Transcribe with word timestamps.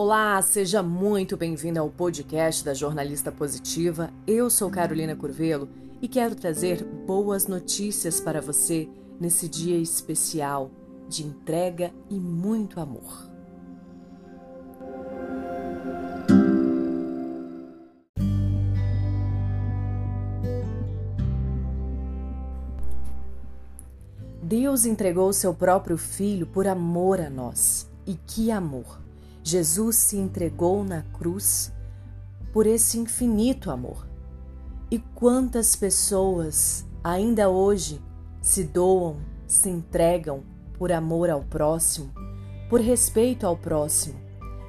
Olá, 0.00 0.40
seja 0.42 0.80
muito 0.80 1.36
bem-vinda 1.36 1.80
ao 1.80 1.90
podcast 1.90 2.64
da 2.64 2.72
Jornalista 2.72 3.32
Positiva. 3.32 4.12
Eu 4.28 4.48
sou 4.48 4.70
Carolina 4.70 5.16
Curvelo 5.16 5.68
e 6.00 6.06
quero 6.06 6.36
trazer 6.36 6.84
boas 6.84 7.48
notícias 7.48 8.20
para 8.20 8.40
você 8.40 8.88
nesse 9.18 9.48
dia 9.48 9.76
especial 9.76 10.70
de 11.08 11.24
entrega 11.24 11.92
e 12.08 12.14
muito 12.14 12.78
amor. 12.78 13.28
Deus 24.40 24.86
entregou 24.86 25.32
seu 25.32 25.52
próprio 25.52 25.98
filho 25.98 26.46
por 26.46 26.68
amor 26.68 27.20
a 27.20 27.28
nós. 27.28 27.90
E 28.06 28.14
que 28.14 28.52
amor! 28.52 29.07
Jesus 29.48 29.96
se 29.96 30.18
entregou 30.18 30.84
na 30.84 31.00
cruz 31.00 31.72
por 32.52 32.66
esse 32.66 32.98
infinito 32.98 33.70
amor. 33.70 34.06
E 34.90 34.98
quantas 34.98 35.74
pessoas 35.74 36.86
ainda 37.02 37.48
hoje 37.48 37.98
se 38.42 38.62
doam, 38.62 39.16
se 39.46 39.70
entregam 39.70 40.42
por 40.74 40.92
amor 40.92 41.30
ao 41.30 41.42
próximo, 41.42 42.12
por 42.68 42.78
respeito 42.78 43.46
ao 43.46 43.56
próximo. 43.56 44.20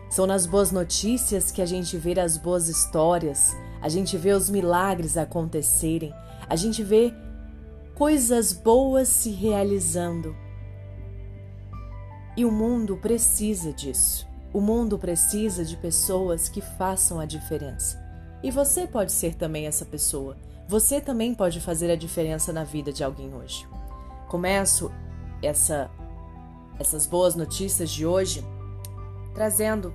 São 0.09 0.25
nas 0.25 0.45
boas 0.45 0.71
notícias 0.71 1.51
que 1.51 1.61
a 1.61 1.65
gente 1.65 1.97
vê 1.97 2.17
as 2.17 2.37
boas 2.37 2.69
histórias, 2.69 3.57
a 3.81 3.89
gente 3.89 4.15
vê 4.15 4.31
os 4.31 4.49
milagres 4.49 5.17
acontecerem, 5.17 6.13
a 6.47 6.55
gente 6.55 6.83
vê 6.83 7.13
coisas 7.95 8.53
boas 8.53 9.09
se 9.09 9.29
realizando. 9.29 10.33
E 12.37 12.45
o 12.45 12.51
mundo 12.51 12.95
precisa 12.95 13.73
disso. 13.73 14.28
O 14.51 14.59
mundo 14.59 14.97
precisa 14.97 15.63
de 15.63 15.77
pessoas 15.77 16.49
que 16.49 16.59
façam 16.59 17.19
a 17.19 17.25
diferença. 17.25 18.01
E 18.41 18.49
você 18.49 18.87
pode 18.87 19.11
ser 19.11 19.35
também 19.35 19.67
essa 19.67 19.85
pessoa. 19.85 20.35
Você 20.67 20.99
também 20.99 21.35
pode 21.35 21.59
fazer 21.59 21.91
a 21.91 21.95
diferença 21.95 22.51
na 22.51 22.63
vida 22.63 22.91
de 22.91 23.03
alguém 23.03 23.31
hoje. 23.33 23.67
Começo 24.27 24.91
essa, 25.41 25.89
essas 26.79 27.05
boas 27.05 27.35
notícias 27.35 27.91
de 27.91 28.07
hoje 28.07 28.43
trazendo 29.35 29.93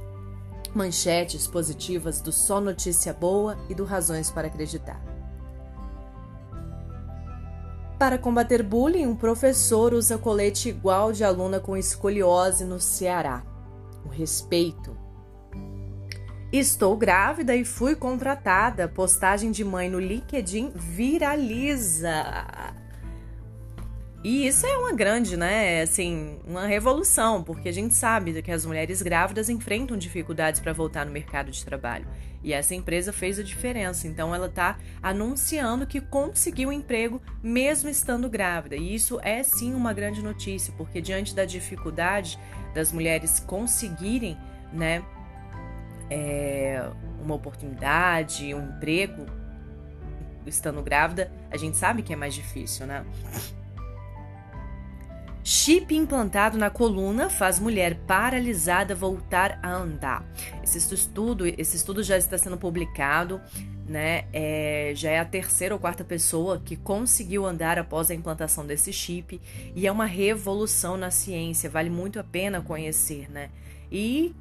manchetes 0.72 1.48
positivas 1.48 2.20
do 2.20 2.30
Só 2.30 2.60
Notícia 2.60 3.12
Boa 3.12 3.58
e 3.68 3.74
do 3.74 3.84
Razões 3.84 4.30
para 4.30 4.46
Acreditar. 4.46 5.02
Para 7.98 8.18
combater 8.18 8.62
bullying, 8.62 9.06
um 9.06 9.16
professor 9.16 9.94
usa 9.94 10.16
colete 10.16 10.68
igual 10.68 11.12
de 11.12 11.24
aluna 11.24 11.58
com 11.58 11.76
escoliose 11.76 12.64
no 12.64 12.78
Ceará 12.78 13.42
o 14.04 14.08
respeito. 14.08 14.96
Estou 16.52 16.96
grávida 16.96 17.56
e 17.56 17.64
fui 17.64 17.96
contratada. 17.96 18.86
Postagem 18.86 19.50
de 19.50 19.64
mãe 19.64 19.90
no 19.90 19.98
LinkedIn 19.98 20.72
viraliza. 20.76 22.24
E 24.24 24.46
isso 24.46 24.66
é 24.66 24.78
uma 24.78 24.94
grande, 24.94 25.36
né, 25.36 25.82
assim, 25.82 26.38
uma 26.46 26.66
revolução, 26.66 27.44
porque 27.44 27.68
a 27.68 27.72
gente 27.72 27.94
sabe 27.94 28.40
que 28.40 28.50
as 28.50 28.64
mulheres 28.64 29.02
grávidas 29.02 29.50
enfrentam 29.50 29.98
dificuldades 29.98 30.62
para 30.62 30.72
voltar 30.72 31.04
no 31.04 31.12
mercado 31.12 31.50
de 31.50 31.62
trabalho. 31.62 32.06
E 32.42 32.50
essa 32.50 32.74
empresa 32.74 33.12
fez 33.12 33.38
a 33.38 33.42
diferença. 33.42 34.08
Então 34.08 34.34
ela 34.34 34.46
está 34.46 34.78
anunciando 35.02 35.86
que 35.86 36.00
conseguiu 36.00 36.72
emprego 36.72 37.20
mesmo 37.42 37.90
estando 37.90 38.26
grávida. 38.26 38.76
E 38.76 38.94
isso 38.94 39.20
é 39.22 39.42
sim 39.42 39.74
uma 39.74 39.92
grande 39.92 40.22
notícia, 40.22 40.72
porque 40.74 41.02
diante 41.02 41.34
da 41.34 41.44
dificuldade 41.44 42.38
das 42.72 42.92
mulheres 42.92 43.40
conseguirem, 43.40 44.38
né, 44.72 45.04
é, 46.08 46.82
uma 47.22 47.34
oportunidade, 47.34 48.54
um 48.54 48.70
emprego 48.70 49.26
estando 50.46 50.82
grávida, 50.82 51.30
a 51.50 51.58
gente 51.58 51.76
sabe 51.76 52.02
que 52.02 52.14
é 52.14 52.16
mais 52.16 52.34
difícil, 52.34 52.86
né? 52.86 53.04
Chip 55.46 55.94
implantado 55.94 56.56
na 56.56 56.70
coluna 56.70 57.28
faz 57.28 57.60
mulher 57.60 57.96
paralisada 58.06 58.94
voltar 58.94 59.58
a 59.62 59.70
andar. 59.70 60.24
Esse 60.62 60.78
estudo, 60.94 61.46
esse 61.46 61.76
estudo 61.76 62.02
já 62.02 62.16
está 62.16 62.38
sendo 62.38 62.56
publicado, 62.56 63.38
né? 63.86 64.24
É, 64.32 64.94
já 64.96 65.10
é 65.10 65.18
a 65.18 65.24
terceira 65.24 65.74
ou 65.74 65.78
quarta 65.78 66.02
pessoa 66.02 66.62
que 66.64 66.76
conseguiu 66.76 67.44
andar 67.44 67.78
após 67.78 68.10
a 68.10 68.14
implantação 68.14 68.64
desse 68.66 68.90
chip 68.90 69.38
e 69.76 69.86
é 69.86 69.92
uma 69.92 70.06
revolução 70.06 70.96
na 70.96 71.10
ciência. 71.10 71.68
Vale 71.68 71.90
muito 71.90 72.18
a 72.18 72.24
pena 72.24 72.62
conhecer, 72.62 73.30
né? 73.30 73.50
E 73.92 74.34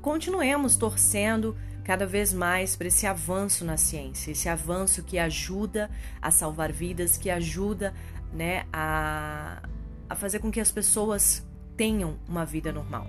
continuemos 0.00 0.74
torcendo 0.74 1.54
cada 1.84 2.06
vez 2.06 2.32
mais 2.32 2.74
para 2.74 2.86
esse 2.86 3.06
avanço 3.06 3.62
na 3.62 3.76
ciência, 3.76 4.30
esse 4.30 4.48
avanço 4.48 5.02
que 5.02 5.18
ajuda 5.18 5.90
a 6.20 6.30
salvar 6.30 6.72
vidas, 6.72 7.18
que 7.18 7.28
ajuda, 7.28 7.92
né, 8.32 8.66
a 8.72 9.62
a 10.08 10.14
fazer 10.14 10.38
com 10.38 10.50
que 10.50 10.60
as 10.60 10.70
pessoas 10.70 11.46
tenham 11.76 12.18
uma 12.28 12.44
vida 12.44 12.72
normal. 12.72 13.06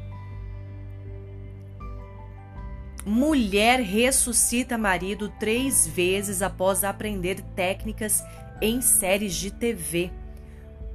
Mulher 3.05 3.79
ressuscita 3.79 4.77
marido 4.77 5.29
três 5.39 5.87
vezes 5.87 6.41
após 6.41 6.83
aprender 6.83 7.41
técnicas 7.55 8.21
em 8.61 8.81
séries 8.81 9.33
de 9.35 9.49
TV. 9.49 10.11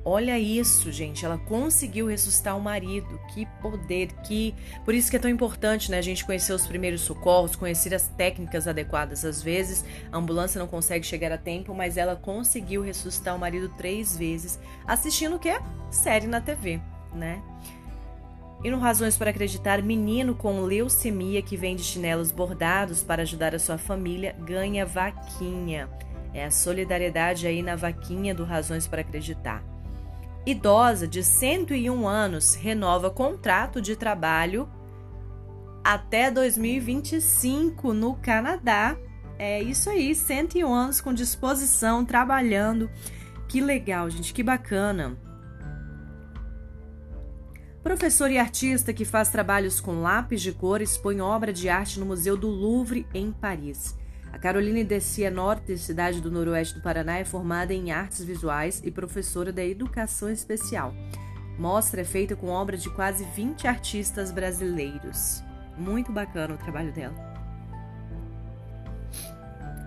Olha 0.04 0.36
isso, 0.36 0.90
gente. 0.90 1.24
Ela 1.24 1.38
conseguiu 1.38 2.08
ressuscitar 2.08 2.56
o 2.56 2.60
marido. 2.60 3.20
Que 3.32 3.46
poder, 3.60 4.08
que. 4.24 4.52
Por 4.84 4.94
isso 4.94 5.08
que 5.08 5.16
é 5.16 5.20
tão 5.20 5.30
importante, 5.30 5.90
né? 5.90 5.98
A 5.98 6.02
gente 6.02 6.24
conhecer 6.24 6.52
os 6.52 6.66
primeiros 6.66 7.02
socorros, 7.02 7.54
conhecer 7.54 7.94
as 7.94 8.08
técnicas 8.08 8.66
adequadas. 8.66 9.24
Às 9.24 9.40
vezes 9.40 9.84
a 10.10 10.16
ambulância 10.16 10.58
não 10.58 10.66
consegue 10.66 11.06
chegar 11.06 11.30
a 11.30 11.38
tempo, 11.38 11.72
mas 11.72 11.96
ela 11.96 12.16
conseguiu 12.16 12.82
ressuscitar 12.82 13.36
o 13.36 13.38
marido 13.38 13.68
três 13.76 14.16
vezes, 14.16 14.58
assistindo 14.86 15.36
o 15.36 15.38
quê? 15.38 15.60
Série 15.90 16.26
na 16.26 16.40
TV, 16.40 16.80
né? 17.14 17.40
E 18.64 18.70
no 18.70 18.78
Razões 18.78 19.16
para 19.16 19.30
Acreditar, 19.30 19.82
menino 19.82 20.34
com 20.34 20.62
leucemia 20.62 21.42
que 21.42 21.56
vende 21.56 21.82
chinelos 21.82 22.32
bordados 22.32 23.02
para 23.02 23.22
ajudar 23.22 23.54
a 23.54 23.58
sua 23.58 23.78
família 23.78 24.34
ganha 24.40 24.84
vaquinha. 24.86 25.88
É 26.34 26.44
a 26.44 26.50
solidariedade 26.50 27.46
aí 27.46 27.62
na 27.62 27.76
vaquinha 27.76 28.34
do 28.34 28.44
Razões 28.44 28.86
para 28.86 29.00
Acreditar 29.00 29.62
idosa 30.44 31.06
de 31.06 31.22
101 31.22 32.06
anos 32.06 32.54
renova 32.54 33.10
contrato 33.10 33.80
de 33.80 33.96
trabalho 33.96 34.68
até 35.84 36.30
2025 36.30 37.92
no 37.92 38.14
Canadá. 38.16 38.96
É 39.38 39.62
isso 39.62 39.90
aí, 39.90 40.14
101 40.14 40.72
anos 40.72 41.00
com 41.00 41.12
disposição, 41.12 42.04
trabalhando. 42.04 42.90
Que 43.48 43.60
legal, 43.60 44.08
gente, 44.08 44.32
que 44.32 44.42
bacana. 44.42 45.16
Professor 47.82 48.30
e 48.30 48.38
artista 48.38 48.92
que 48.92 49.04
faz 49.04 49.28
trabalhos 49.28 49.80
com 49.80 50.00
lápis 50.00 50.40
de 50.40 50.52
cor 50.52 50.80
expõe 50.80 51.20
obra 51.20 51.52
de 51.52 51.68
arte 51.68 51.98
no 51.98 52.06
Museu 52.06 52.36
do 52.36 52.48
Louvre, 52.48 53.06
em 53.12 53.32
Paris. 53.32 53.96
A 54.32 54.38
Caroline 54.38 54.82
Descia 54.82 55.30
Norte, 55.30 55.76
cidade 55.76 56.20
do 56.20 56.30
noroeste 56.30 56.74
do 56.74 56.80
Paraná, 56.80 57.18
é 57.18 57.24
formada 57.24 57.74
em 57.74 57.92
artes 57.92 58.24
visuais 58.24 58.80
e 58.82 58.90
professora 58.90 59.52
da 59.52 59.62
educação 59.62 60.30
especial. 60.30 60.94
Mostra 61.58 62.00
é 62.00 62.04
feita 62.04 62.34
com 62.34 62.48
obra 62.48 62.78
de 62.78 62.88
quase 62.88 63.24
20 63.36 63.68
artistas 63.68 64.32
brasileiros. 64.32 65.44
Muito 65.76 66.10
bacana 66.10 66.54
o 66.54 66.58
trabalho 66.58 66.90
dela. 66.92 67.14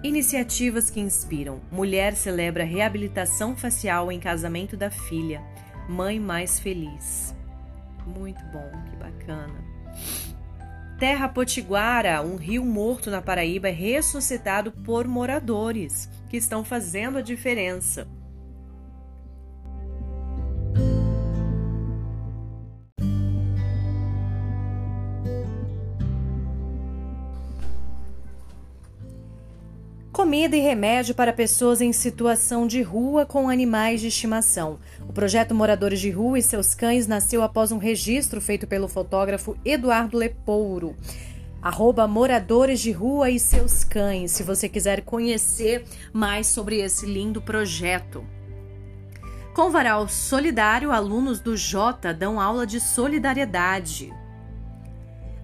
Iniciativas 0.04 0.92
que 0.92 1.00
inspiram. 1.00 1.60
Mulher 1.72 2.16
celebra 2.16 2.64
reabilitação 2.64 3.58
facial 3.58 4.12
em 4.12 4.20
casamento 4.20 4.78
da 4.78 4.92
filha. 4.92 5.42
Mãe 5.90 6.20
mais 6.20 6.60
feliz. 6.60 7.36
Muito 8.06 8.44
bom, 8.54 8.72
que 8.88 8.96
bacana. 8.98 9.66
Terra 10.98 11.28
Potiguara, 11.28 12.22
um 12.22 12.38
rio 12.38 12.64
morto 12.64 13.12
na 13.12 13.22
Paraíba, 13.22 13.68
é 13.68 13.72
ressuscitado 13.72 14.72
por 14.72 15.06
moradores 15.06 16.10
que 16.30 16.38
estão 16.38 16.64
fazendo 16.64 17.18
a 17.18 17.22
diferença. 17.22 18.08
Comida 30.16 30.56
e 30.56 30.62
remédio 30.62 31.14
para 31.14 31.34
pessoas 31.34 31.82
em 31.82 31.92
situação 31.92 32.66
de 32.66 32.82
rua 32.82 33.26
com 33.26 33.50
animais 33.50 34.00
de 34.00 34.08
estimação. 34.08 34.80
O 35.10 35.12
projeto 35.12 35.54
Moradores 35.54 36.00
de 36.00 36.10
Rua 36.10 36.40
e 36.40 36.42
seus 36.42 36.74
cães 36.74 37.06
nasceu 37.06 37.44
após 37.44 37.70
um 37.70 37.78
registro 37.78 38.40
feito 38.40 38.66
pelo 38.66 38.88
fotógrafo 38.88 39.58
Eduardo 39.66 40.18
Lepouro. 40.18 40.96
Arroba 41.62 42.08
Moradores 42.08 42.80
de 42.80 42.94
Rua 42.94 43.30
e 43.30 43.38
seus 43.38 43.84
cães, 43.84 44.32
se 44.32 44.42
você 44.42 44.70
quiser 44.70 45.02
conhecer 45.02 45.84
mais 46.14 46.48
sobre 46.48 46.80
esse 46.80 47.06
lindo 47.06 47.42
projeto. 47.42 48.24
Com 49.54 49.70
varal 49.70 50.08
solidário, 50.08 50.94
alunos 50.94 51.42
do 51.42 51.58
Jota 51.58 52.14
dão 52.14 52.40
aula 52.40 52.66
de 52.66 52.80
solidariedade. 52.80 54.14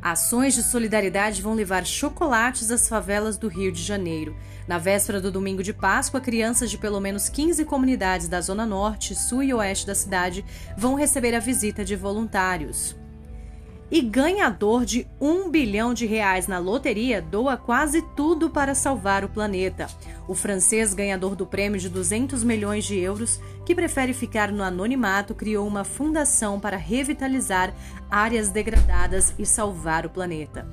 Ações 0.01 0.55
de 0.55 0.63
solidariedade 0.63 1.41
vão 1.41 1.53
levar 1.53 1.85
chocolates 1.85 2.71
às 2.71 2.89
favelas 2.89 3.37
do 3.37 3.47
Rio 3.47 3.71
de 3.71 3.83
Janeiro. 3.83 4.35
Na 4.67 4.79
véspera 4.79 5.21
do 5.21 5.31
domingo 5.31 5.61
de 5.61 5.73
Páscoa, 5.73 6.19
crianças 6.19 6.71
de 6.71 6.77
pelo 6.77 6.99
menos 6.99 7.29
15 7.29 7.63
comunidades 7.65 8.27
da 8.27 8.41
Zona 8.41 8.65
Norte, 8.65 9.13
Sul 9.13 9.43
e 9.43 9.53
Oeste 9.53 9.85
da 9.85 9.93
cidade 9.93 10.43
vão 10.75 10.95
receber 10.95 11.35
a 11.35 11.39
visita 11.39 11.85
de 11.85 11.95
voluntários 11.95 12.99
e 13.91 14.01
ganhador 14.01 14.85
de 14.85 15.05
um 15.19 15.49
bilhão 15.49 15.93
de 15.93 16.05
reais 16.05 16.47
na 16.47 16.57
loteria 16.57 17.21
doa 17.21 17.57
quase 17.57 18.01
tudo 18.15 18.49
para 18.49 18.73
salvar 18.73 19.25
o 19.25 19.29
planeta. 19.29 19.87
O 20.29 20.33
francês 20.33 20.93
ganhador 20.93 21.35
do 21.35 21.45
prêmio 21.45 21.77
de 21.77 21.89
200 21.89 22.41
milhões 22.41 22.85
de 22.85 22.97
euros, 22.97 23.41
que 23.65 23.75
prefere 23.75 24.13
ficar 24.13 24.49
no 24.49 24.63
anonimato, 24.63 25.35
criou 25.35 25.67
uma 25.67 25.83
fundação 25.83 26.57
para 26.57 26.77
revitalizar 26.77 27.73
áreas 28.09 28.47
degradadas 28.47 29.33
e 29.37 29.45
salvar 29.45 30.05
o 30.05 30.09
planeta. 30.09 30.65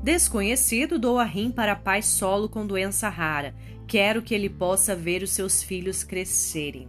Desconhecido 0.00 0.98
doa 0.98 1.24
rim 1.24 1.50
para 1.50 1.76
pai 1.76 2.02
solo 2.02 2.48
com 2.48 2.66
doença 2.66 3.08
rara. 3.08 3.54
Quero 3.86 4.22
que 4.22 4.34
ele 4.34 4.48
possa 4.48 4.96
ver 4.96 5.22
os 5.22 5.30
seus 5.30 5.62
filhos 5.62 6.02
crescerem. 6.02 6.88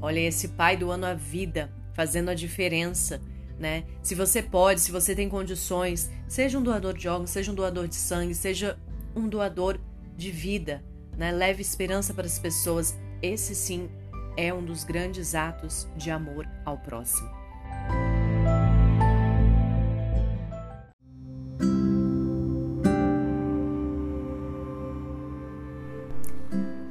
Olha 0.00 0.20
esse 0.20 0.48
pai 0.48 0.76
doando 0.76 1.06
a 1.06 1.14
vida, 1.14 1.70
fazendo 1.94 2.30
a 2.30 2.34
diferença, 2.34 3.20
né? 3.58 3.84
Se 4.02 4.14
você 4.14 4.42
pode, 4.42 4.80
se 4.80 4.90
você 4.90 5.14
tem 5.14 5.28
condições, 5.28 6.10
seja 6.26 6.58
um 6.58 6.62
doador 6.62 6.96
de 6.96 7.08
órgãos, 7.08 7.30
seja 7.30 7.52
um 7.52 7.54
doador 7.54 7.86
de 7.86 7.94
sangue, 7.94 8.34
seja 8.34 8.78
um 9.14 9.28
doador 9.28 9.78
de 10.16 10.30
vida, 10.30 10.82
né? 11.16 11.30
Leve 11.30 11.60
esperança 11.60 12.14
para 12.14 12.26
as 12.26 12.38
pessoas. 12.38 12.96
Esse 13.20 13.54
sim 13.54 13.90
é 14.36 14.52
um 14.52 14.64
dos 14.64 14.84
grandes 14.84 15.34
atos 15.34 15.86
de 15.96 16.10
amor 16.10 16.48
ao 16.64 16.78
próximo. 16.78 17.39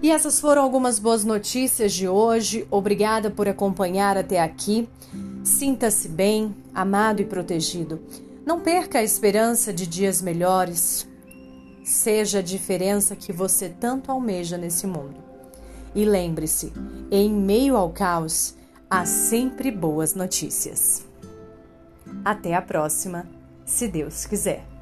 E 0.09 0.11
essas 0.11 0.39
foram 0.39 0.63
algumas 0.63 0.97
boas 0.97 1.23
notícias 1.23 1.94
de 1.94 2.07
hoje. 2.07 2.65
Obrigada 2.71 3.29
por 3.29 3.47
acompanhar 3.47 4.17
até 4.17 4.41
aqui. 4.41 4.89
Sinta-se 5.44 6.07
bem, 6.07 6.56
amado 6.73 7.21
e 7.21 7.25
protegido. 7.25 8.00
Não 8.44 8.59
perca 8.59 8.97
a 8.97 9.03
esperança 9.03 9.71
de 9.71 9.85
dias 9.85 10.19
melhores. 10.19 11.07
Seja 11.83 12.39
a 12.39 12.41
diferença 12.41 13.15
que 13.15 13.31
você 13.31 13.69
tanto 13.69 14.11
almeja 14.11 14.57
nesse 14.57 14.88
mundo. 14.88 15.17
E 15.94 16.03
lembre-se: 16.03 16.73
em 17.11 17.29
meio 17.31 17.77
ao 17.77 17.91
caos, 17.91 18.56
há 18.89 19.06
sempre 19.06 19.69
boas 19.69 20.15
notícias. 20.15 21.06
Até 22.25 22.56
a 22.56 22.63
próxima, 22.63 23.29
se 23.63 23.88
Deus 23.88 24.25
quiser. 24.25 24.78